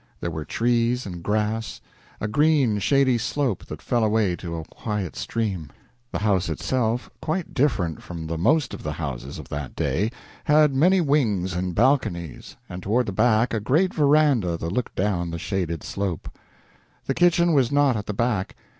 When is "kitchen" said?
17.13-17.53